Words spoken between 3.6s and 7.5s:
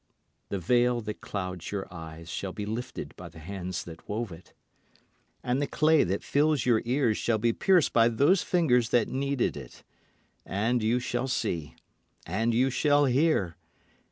that wove it, And the clay that fills your ears shall